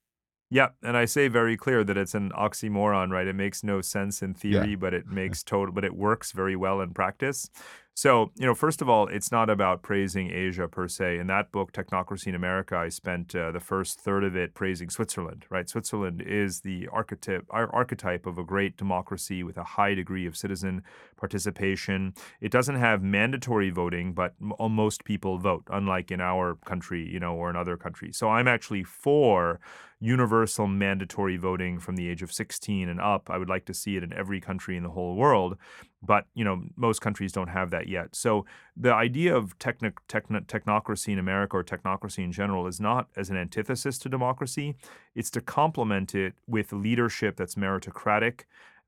[0.52, 3.26] Yeah, and I say very clear that it's an oxymoron, right?
[3.26, 4.76] It makes no sense in theory, yeah.
[4.76, 7.48] but it makes total, but it works very well in practice.
[7.94, 11.18] So, you know, first of all, it's not about praising Asia per se.
[11.18, 14.88] In that book, Technocracy in America, I spent uh, the first third of it praising
[14.88, 15.68] Switzerland, right?
[15.68, 20.82] Switzerland is the archetype, archetype of a great democracy with a high degree of citizen
[21.18, 22.14] participation.
[22.40, 27.34] It doesn't have mandatory voting, but most people vote, unlike in our country, you know,
[27.34, 28.16] or in other countries.
[28.16, 29.60] So I'm actually for
[30.00, 33.28] universal mandatory voting from the age of 16 and up.
[33.30, 35.56] I would like to see it in every country in the whole world
[36.02, 38.14] but you know most countries don't have that yet.
[38.14, 38.44] So
[38.76, 43.36] the idea of techno- technocracy in America or technocracy in general is not as an
[43.36, 44.76] antithesis to democracy.
[45.14, 48.42] It's to complement it with leadership that's meritocratic,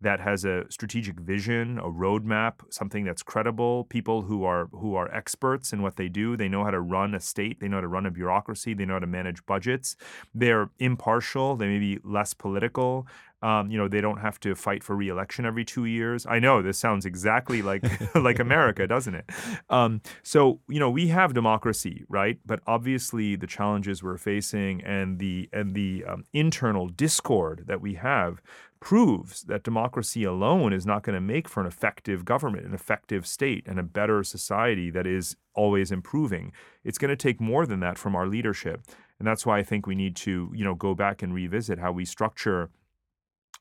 [0.05, 3.85] that has a strategic vision, a roadmap, something that's credible.
[3.85, 6.37] People who are who are experts in what they do.
[6.37, 7.59] They know how to run a state.
[7.59, 8.75] They know how to run a bureaucracy.
[8.75, 9.97] They know how to manage budgets.
[10.35, 11.57] They're impartial.
[11.57, 13.07] They may be less political.
[13.43, 16.25] Um, you know, they don't have to fight for reelection every two years.
[16.25, 19.29] I know this sounds exactly like like America, doesn't it?
[19.69, 22.39] Um, so you know, we have democracy, right?
[22.47, 27.95] But obviously, the challenges we're facing and the and the um, internal discord that we
[27.95, 28.41] have
[28.85, 33.27] proves that democracy alone is not going to make for an effective government, an effective
[33.27, 36.53] state, and a better society that is always improving.
[36.85, 38.83] It's going to take more than that from our leadership.
[39.19, 41.93] And that's why I think we need to, you know, go back and revisit how
[41.93, 42.71] we structure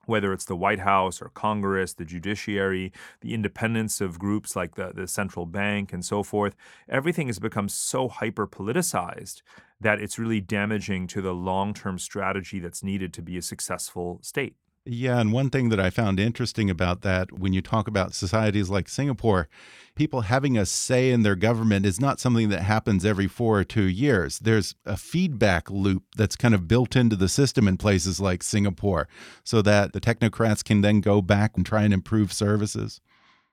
[0.06, 4.92] whether it's the White House or Congress, the judiciary, the independence of groups like the,
[4.94, 6.54] the central bank and so forth,
[6.90, 9.42] everything has become so hyper politicized
[9.80, 14.20] that it's really damaging to the long term strategy that's needed to be a successful
[14.22, 14.58] state.
[14.86, 18.70] Yeah, and one thing that I found interesting about that when you talk about societies
[18.70, 19.48] like Singapore,
[19.96, 23.64] people having a say in their government is not something that happens every four or
[23.64, 24.40] two years.
[24.40, 29.08] There's a feedback loop that's kind of built into the system in places like Singapore
[29.46, 33.00] so that the technocrats can then go back and try and improve services.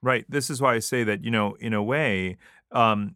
[0.02, 0.24] Right.
[0.28, 2.38] This is why I say that, you know, in a way,
[2.72, 3.14] um,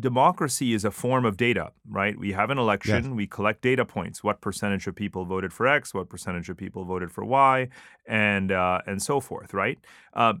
[0.00, 2.18] democracy is a form of data, right?
[2.18, 3.12] We have an election, yes.
[3.12, 4.24] we collect data points.
[4.24, 5.92] What percentage of people voted for X?
[5.92, 7.68] What percentage of people voted for Y?
[8.06, 9.78] And uh, and so forth, right?
[10.14, 10.34] Uh,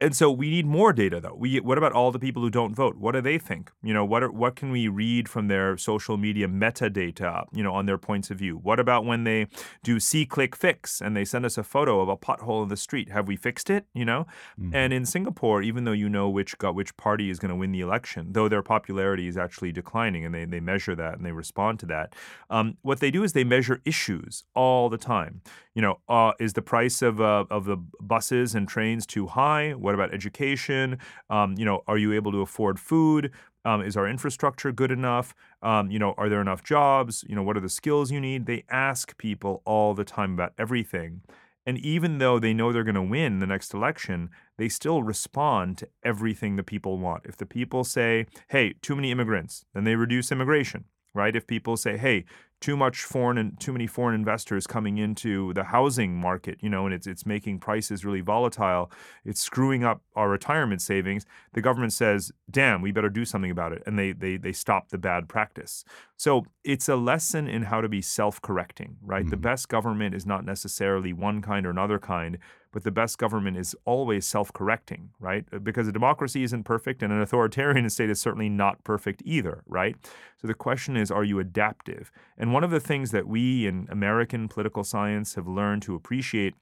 [0.00, 1.34] and so we need more data though.
[1.36, 2.96] We what about all the people who don't vote?
[2.96, 3.72] What do they think?
[3.82, 7.72] You know, what are, what can we read from their social media metadata, you know,
[7.72, 8.56] on their points of view?
[8.56, 9.48] What about when they
[9.82, 13.10] do SeeClickFix and they send us a photo of a pothole in the street?
[13.10, 14.26] Have we fixed it, you know?
[14.60, 14.74] Mm-hmm.
[14.74, 17.80] And in Singapore, even though you know which which party is going to win the
[17.80, 21.80] election, though their popularity is actually declining and they they measure that and they respond
[21.80, 22.14] to that.
[22.50, 25.42] Um, what they do is they measure issues all the time.
[25.78, 29.74] You know, uh, is the price of uh, of the buses and trains too high?
[29.74, 30.98] What about education?
[31.30, 33.30] Um, you know, are you able to afford food?
[33.64, 35.36] Um, is our infrastructure good enough?
[35.62, 37.24] Um, you know, are there enough jobs?
[37.28, 38.46] You know, what are the skills you need?
[38.46, 41.20] They ask people all the time about everything.
[41.64, 45.78] And even though they know they're going to win the next election, they still respond
[45.78, 47.24] to everything the people want.
[47.24, 51.34] If the people say, hey, too many immigrants, then they reduce immigration, right?
[51.34, 52.24] If people say, hey,
[52.60, 56.86] too much foreign and too many foreign investors coming into the housing market, you know,
[56.86, 58.90] and it's it's making prices really volatile.
[59.24, 61.24] It's screwing up our retirement savings.
[61.52, 64.88] The government says, "Damn, we better do something about it," and they they they stop
[64.88, 65.84] the bad practice.
[66.16, 69.22] So it's a lesson in how to be self-correcting, right?
[69.22, 69.30] Mm-hmm.
[69.30, 72.38] The best government is not necessarily one kind or another kind,
[72.72, 75.44] but the best government is always self correcting, right?
[75.62, 79.96] Because a democracy isn't perfect and an authoritarian state is certainly not perfect either, right?
[80.40, 82.10] So the question is are you adaptive?
[82.36, 86.54] And one of the things that we in American political science have learned to appreciate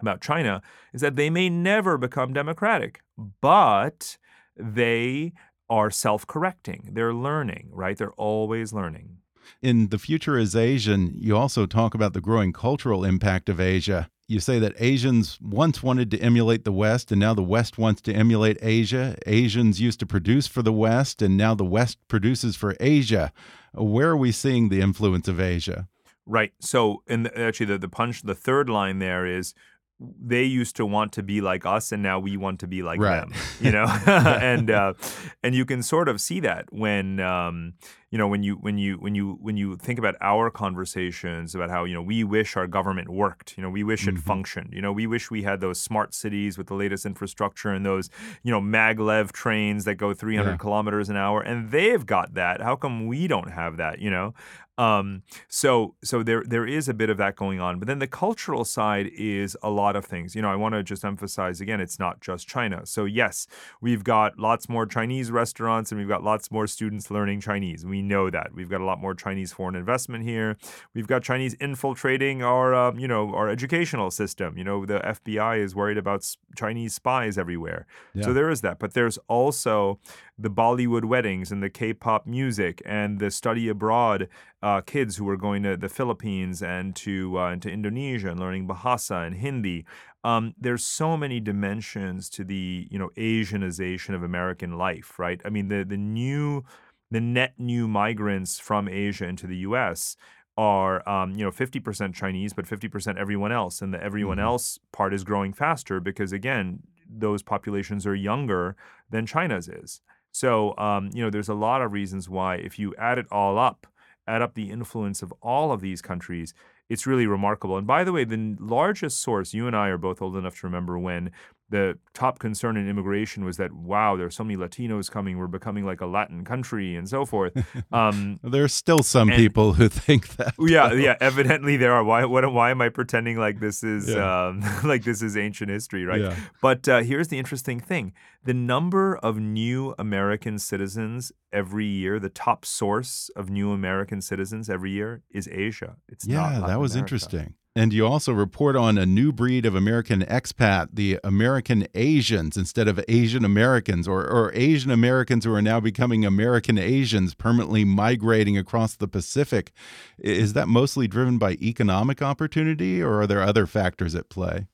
[0.00, 0.62] about China
[0.92, 3.00] is that they may never become democratic,
[3.40, 4.18] but
[4.56, 5.32] they
[5.68, 6.90] are self correcting.
[6.92, 7.96] They're learning, right?
[7.96, 9.18] They're always learning.
[9.62, 14.08] In The Future is Asian, you also talk about the growing cultural impact of Asia.
[14.30, 18.00] You say that Asians once wanted to emulate the West, and now the West wants
[18.02, 19.16] to emulate Asia.
[19.26, 23.32] Asians used to produce for the West, and now the West produces for Asia.
[23.74, 25.88] Where are we seeing the influence of Asia?
[26.26, 26.52] Right.
[26.60, 29.52] So, and actually, the, the punch, the third line there is
[29.98, 32.98] they used to want to be like us and now we want to be like
[32.98, 33.20] right.
[33.20, 34.94] them you know and uh,
[35.42, 37.74] and you can sort of see that when um,
[38.10, 41.70] you know when you when you when you when you think about our conversations about
[41.70, 44.16] how you know we wish our government worked you know we wish mm-hmm.
[44.16, 47.70] it functioned you know we wish we had those smart cities with the latest infrastructure
[47.70, 48.10] and those
[48.42, 50.56] you know maglev trains that go 300 yeah.
[50.56, 54.34] kilometers an hour and they've got that how come we don't have that you know
[54.80, 58.06] um, so so there there is a bit of that going on, but then the
[58.06, 60.34] cultural side is a lot of things.
[60.34, 62.86] You know, I want to just emphasize again, it's not just China.
[62.86, 63.46] So yes,
[63.82, 67.84] we've got lots more Chinese restaurants and we've got lots more students learning Chinese.
[67.84, 70.56] We know that we've got a lot more Chinese foreign investment here.
[70.94, 74.56] We've got Chinese infiltrating our um, you know our educational system.
[74.56, 76.26] You know, the FBI is worried about
[76.56, 77.86] Chinese spies everywhere.
[78.14, 78.24] Yeah.
[78.24, 79.98] So there is that, but there's also
[80.38, 84.28] the Bollywood weddings and the K-pop music and the study abroad
[84.62, 88.40] uh, kids who are going to the Philippines and to uh, and to Indonesia and
[88.40, 89.84] learning Bahasa and Hindi.
[90.22, 95.40] Um, there's so many dimensions to the you know Asianization of American life, right?
[95.44, 96.64] I mean the the new
[97.10, 100.16] the net new migrants from Asia into the U.S.
[100.56, 104.46] are um, you know 50% Chinese, but 50% everyone else, and the everyone mm-hmm.
[104.46, 106.80] else part is growing faster because again
[107.12, 108.76] those populations are younger
[109.10, 110.00] than China's is.
[110.32, 113.58] So, um, you know, there's a lot of reasons why, if you add it all
[113.58, 113.86] up,
[114.26, 116.54] add up the influence of all of these countries,
[116.88, 117.76] it's really remarkable.
[117.76, 120.66] And by the way, the largest source, you and I are both old enough to
[120.66, 121.30] remember when
[121.70, 125.46] the top concern in immigration was that wow, there are so many Latinos coming, we're
[125.46, 127.52] becoming like a Latin country and so forth.
[127.92, 130.54] Um, There's still some and, people who think that.
[130.58, 131.16] Yeah, yeah.
[131.20, 132.04] Evidently, there are.
[132.04, 132.24] Why?
[132.24, 132.50] What?
[132.52, 134.48] Why am I pretending like this is yeah.
[134.48, 136.20] um, like this is ancient history, right?
[136.20, 136.36] Yeah.
[136.60, 138.12] But uh, here's the interesting thing:
[138.44, 144.70] the number of new American citizens every year, the top source of new American citizens
[144.70, 145.96] every year, is Asia.
[146.08, 146.98] It's yeah, that was America.
[146.98, 147.54] interesting.
[147.76, 152.88] And you also report on a new breed of American expat, the American Asians, instead
[152.88, 158.58] of Asian Americans, or, or Asian Americans who are now becoming American Asians, permanently migrating
[158.58, 159.70] across the Pacific.
[160.18, 164.66] Is that mostly driven by economic opportunity, or are there other factors at play?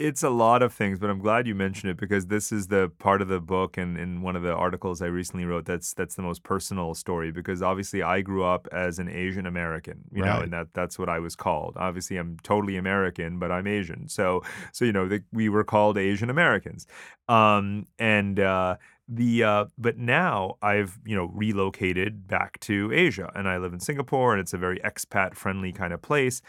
[0.00, 2.90] It's a lot of things, but I'm glad you mentioned it because this is the
[2.98, 6.14] part of the book and in one of the articles I recently wrote that's that's
[6.14, 10.36] the most personal story because obviously I grew up as an Asian American, you right.
[10.36, 11.76] know, and that that's what I was called.
[11.76, 14.08] Obviously I'm totally American, but I'm Asian.
[14.08, 14.42] So
[14.72, 16.86] so you know, the, we were called Asian Americans.
[17.28, 18.76] Um, and uh,
[19.06, 23.80] the uh, but now I've you know relocated back to Asia and I live in
[23.80, 26.40] Singapore and it's a very expat friendly kind of place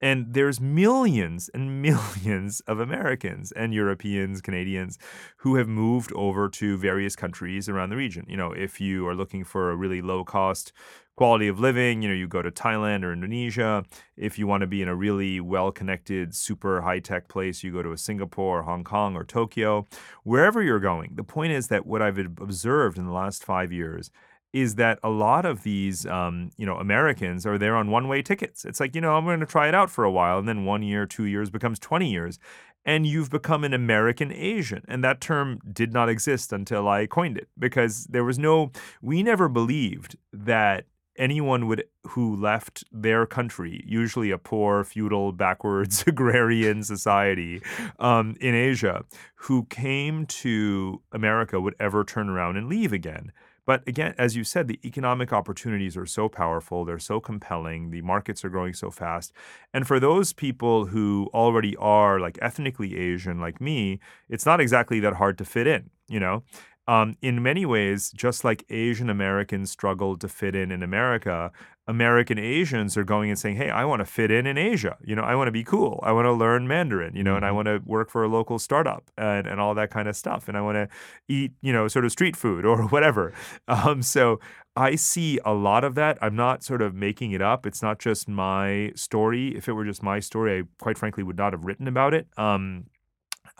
[0.00, 4.98] and there's millions and millions of Americans and Europeans, Canadians
[5.38, 8.24] who have moved over to various countries around the region.
[8.28, 10.72] You know, if you are looking for a really low cost
[11.16, 13.84] quality of living, you know, you go to Thailand or Indonesia.
[14.16, 17.72] If you want to be in a really well connected, super high tech place, you
[17.72, 19.86] go to a Singapore, or Hong Kong, or Tokyo.
[20.24, 24.10] Wherever you're going, the point is that what I've observed in the last five years
[24.52, 28.64] is that a lot of these, um, you know, Americans are there on one-way tickets.
[28.64, 30.64] It's like, you know, I'm going to try it out for a while, and then
[30.64, 32.38] one year, two years becomes 20 years,
[32.84, 34.84] and you've become an American Asian.
[34.88, 38.72] And that term did not exist until I coined it because there was no.
[39.02, 40.86] We never believed that
[41.16, 47.62] anyone would who left their country, usually a poor, feudal, backwards agrarian society
[47.98, 49.04] um, in Asia,
[49.36, 53.30] who came to America would ever turn around and leave again.
[53.70, 58.02] But again, as you said, the economic opportunities are so powerful, they're so compelling, the
[58.02, 59.32] markets are growing so fast.
[59.72, 64.98] And for those people who already are like ethnically Asian, like me, it's not exactly
[64.98, 66.42] that hard to fit in, you know?
[66.90, 71.52] Um, in many ways, just like Asian Americans struggled to fit in in America,
[71.86, 74.96] American Asians are going and saying, "Hey, I want to fit in in Asia.
[75.04, 76.00] You know, I want to be cool.
[76.02, 77.14] I want to learn Mandarin.
[77.14, 77.56] You know, and I mm-hmm.
[77.56, 80.48] want to work for a local startup and, and all that kind of stuff.
[80.48, 80.88] And I want to
[81.28, 83.32] eat, you know, sort of street food or whatever."
[83.68, 84.40] Um, so
[84.74, 86.18] I see a lot of that.
[86.20, 87.66] I'm not sort of making it up.
[87.66, 89.56] It's not just my story.
[89.56, 92.26] If it were just my story, I quite frankly would not have written about it.
[92.36, 92.86] Um,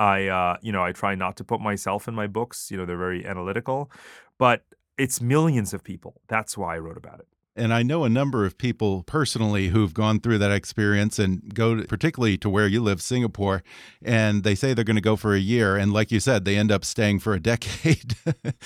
[0.01, 2.71] I, uh, you know, I try not to put myself in my books.
[2.71, 3.91] You know, they're very analytical,
[4.39, 4.65] but
[4.99, 6.21] it's millions of people.
[6.29, 7.29] That's why I wrote about it.
[7.61, 11.77] And I know a number of people personally who've gone through that experience and go
[11.77, 13.63] to, particularly to where you live, Singapore,
[14.03, 15.77] and they say they're going to go for a year.
[15.77, 18.17] And like you said, they end up staying for a decade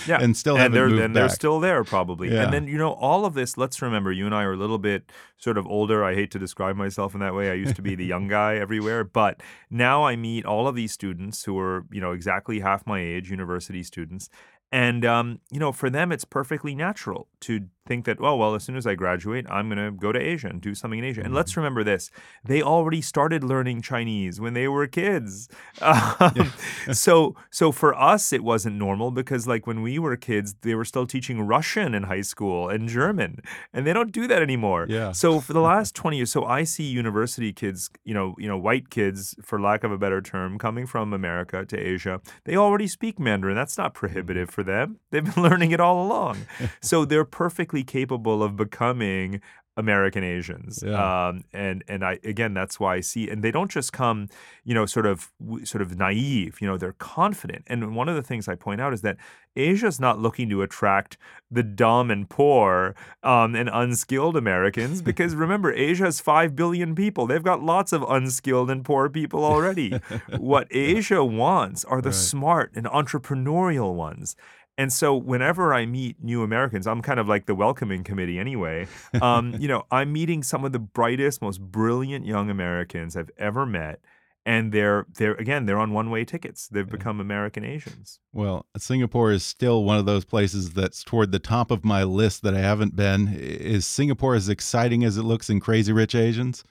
[0.06, 0.18] yeah.
[0.20, 1.20] and still and haven't they're, moved and back.
[1.22, 2.32] they're still there probably.
[2.32, 2.44] Yeah.
[2.44, 4.78] And then, you know, all of this, let's remember, you and I are a little
[4.78, 6.04] bit sort of older.
[6.04, 7.50] I hate to describe myself in that way.
[7.50, 9.02] I used to be the young guy everywhere.
[9.02, 13.00] But now I meet all of these students who are, you know, exactly half my
[13.00, 14.30] age, university students.
[14.70, 18.64] And, um, you know, for them, it's perfectly natural to think that, oh, well, as
[18.64, 21.20] soon as I graduate, I'm going to go to Asia and do something in Asia.
[21.20, 21.36] And Mm-hmm.
[21.36, 22.10] let's remember this
[22.44, 25.48] they already started learning Chinese when they were kids.
[25.84, 26.52] Um,
[26.92, 30.84] so, so for us, it wasn't normal because, like, when we were kids, they were
[30.84, 33.40] still teaching Russian in high school and German,
[33.72, 34.86] and they don't do that anymore.
[34.88, 35.12] Yeah.
[35.12, 38.56] So for the last 20 years, so I see university kids, you know, you know,
[38.56, 42.20] white kids, for lack of a better term, coming from America to Asia.
[42.44, 43.56] They already speak Mandarin.
[43.56, 45.00] That's not prohibitive for them.
[45.10, 46.46] They've been learning it all along.
[46.80, 49.40] so they're perfectly capable of becoming
[49.76, 50.84] American Asians.
[50.86, 51.26] Yeah.
[51.28, 54.28] Um, and and I again that's why I see and they don't just come,
[54.62, 55.32] you know, sort of
[55.64, 57.64] sort of naive, you know, they're confident.
[57.66, 59.16] And one of the things I point out is that
[59.56, 61.16] Asia's not looking to attract
[61.50, 62.94] the dumb and poor
[63.24, 67.26] um, and unskilled Americans because remember Asia has 5 billion people.
[67.26, 69.98] They've got lots of unskilled and poor people already.
[70.38, 72.14] what Asia wants are the Right.
[72.14, 74.36] smart and entrepreneurial ones.
[74.76, 78.88] And so whenever I meet new Americans, I'm kind of like the welcoming committee anyway.
[79.22, 83.66] Um, you know, I'm meeting some of the brightest, most brilliant young Americans I've ever
[83.66, 84.00] met.
[84.46, 86.68] And they're they're again, they're on one-way tickets.
[86.68, 88.20] They've become American Asians.
[88.30, 92.42] Well, Singapore is still one of those places that's toward the top of my list
[92.42, 93.34] that I haven't been.
[93.34, 96.62] Is Singapore as exciting as it looks in Crazy Rich Asians?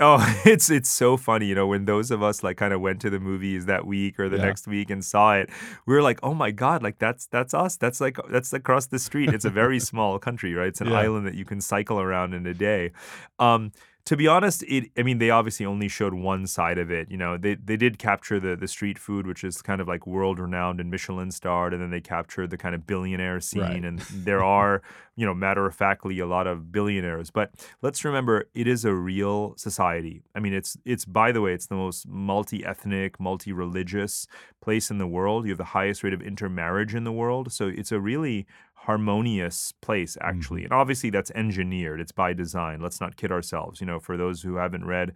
[0.00, 3.00] Oh, it's it's so funny, you know, when those of us like kind of went
[3.02, 4.38] to the movies that week or the Yeah.
[4.38, 5.50] next week and saw it,
[5.86, 7.76] we were like, "Oh my god, like that's that's us.
[7.76, 9.32] That's like that's across the street.
[9.32, 10.68] It's a very small country, right?
[10.68, 10.92] It's an Yeah.
[10.92, 12.92] island that you can cycle around in a day."
[13.38, 13.72] Um
[14.04, 17.10] to be honest, it I mean they obviously only showed one side of it.
[17.10, 20.06] You know, they they did capture the the street food, which is kind of like
[20.06, 23.62] world renowned and Michelin starred, and then they captured the kind of billionaire scene.
[23.62, 23.84] Right.
[23.84, 24.82] And there are,
[25.16, 27.30] you know, matter of factly a lot of billionaires.
[27.30, 30.24] But let's remember it is a real society.
[30.34, 34.26] I mean, it's it's by the way, it's the most multi-ethnic, multi-religious
[34.60, 35.44] place in the world.
[35.44, 37.52] You have the highest rate of intermarriage in the world.
[37.52, 38.46] So it's a really
[38.84, 40.62] harmonious place actually.
[40.62, 40.72] Mm-hmm.
[40.72, 42.00] And obviously that's engineered.
[42.00, 42.80] It's by design.
[42.80, 43.80] Let's not kid ourselves.
[43.80, 45.12] You know, for those who haven't read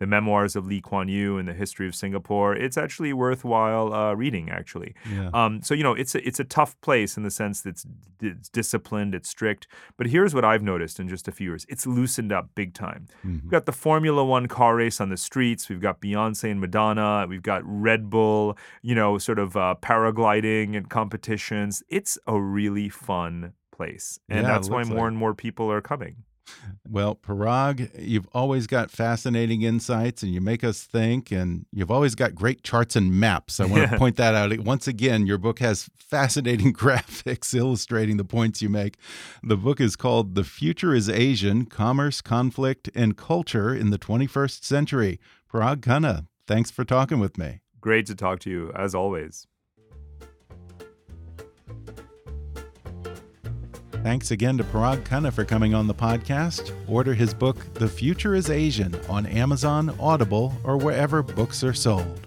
[0.00, 4.14] the memoirs of Lee Kuan Yew and the history of Singapore, it's actually worthwhile uh,
[4.14, 4.94] reading actually.
[5.14, 5.30] Yeah.
[5.32, 7.86] Um, so you know, it's a, it's a tough place in the sense that it's,
[8.20, 9.68] it's disciplined, it's strict.
[9.98, 13.06] But here's what I've noticed in just a few years: it's loosened up big time.
[13.24, 13.42] Mhm.
[13.42, 15.68] We've got the Formula One car race on the streets.
[15.68, 17.26] We've got Beyonce and Madonna.
[17.28, 18.56] We've got Red Bull.
[18.82, 21.82] You know, sort of uh, paragliding and competitions.
[21.88, 25.80] It's a really fun place, and Yeah, that's why more like- and more people are
[25.82, 26.24] coming.
[26.88, 32.14] Well, Parag, you've always got fascinating insights and you make us think, and you've always
[32.14, 33.60] got great charts and maps.
[33.60, 34.56] I want to point that out.
[34.60, 38.96] Once again, your book has fascinating graphics illustrating the points you make.
[39.42, 44.64] The book is called The Future is Asian Commerce, Conflict, and Culture in the 21st
[44.64, 45.20] Century.
[45.52, 47.60] Parag Khanna, thanks for talking with me.
[47.80, 49.46] Great to talk to you as always.
[54.02, 56.72] Thanks again to Parag Khanna for coming on the podcast.
[56.88, 62.18] Order his book, The Future is Asian, on Amazon, Audible, or wherever books are sold.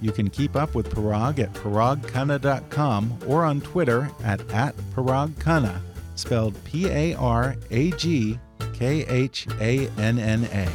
[0.00, 5.80] You can keep up with Parag at paragkhanna.com or on Twitter at, at paragkhanna,
[6.16, 8.36] spelled P A R A G
[8.72, 10.66] K H A N N A.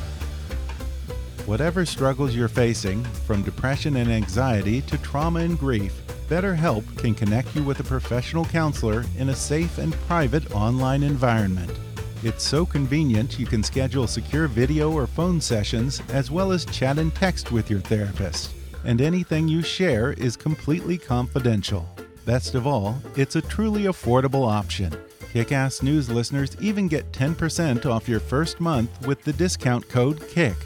[1.45, 7.55] Whatever struggles you're facing, from depression and anxiety to trauma and grief, BetterHelp can connect
[7.55, 11.71] you with a professional counselor in a safe and private online environment.
[12.21, 16.99] It's so convenient you can schedule secure video or phone sessions as well as chat
[16.99, 18.51] and text with your therapist.
[18.83, 21.87] And anything you share is completely confidential.
[22.25, 24.93] Best of all, it's a truly affordable option.
[25.33, 30.57] Kickass News listeners even get 10% off your first month with the discount code KICK.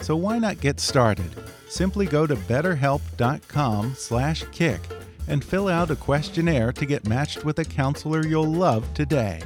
[0.00, 1.32] So why not get started?
[1.68, 4.97] Simply go to betterhelp.com/kick
[5.28, 9.40] and fill out a questionnaire to get matched with a counselor you'll love today.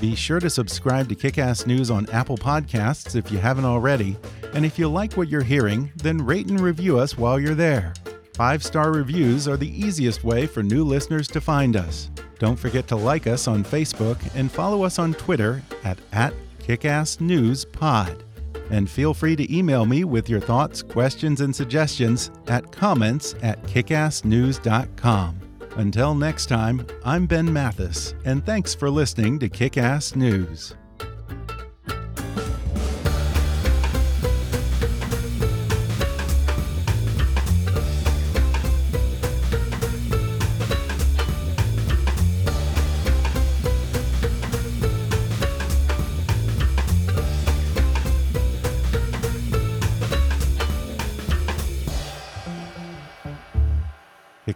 [0.00, 4.16] Be sure to subscribe to Kickass News on Apple Podcasts if you haven't already,
[4.54, 7.94] and if you like what you're hearing, then rate and review us while you're there.
[8.34, 12.10] Five-star reviews are the easiest way for new listeners to find us.
[12.38, 18.22] Don't forget to like us on Facebook and follow us on Twitter at, at KickassNewsPod.
[18.70, 23.62] And feel free to email me with your thoughts, questions, and suggestions at comments at
[23.64, 25.38] kickassnews.com.
[25.76, 30.74] Until next time, I'm Ben Mathis, and thanks for listening to Kickass News.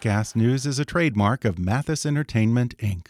[0.07, 3.07] Ass News is a trademark of Mathis Entertainment, Inc.